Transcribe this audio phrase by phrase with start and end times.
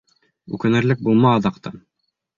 [0.57, 1.79] Үкенерлек булма аҙаҡтан.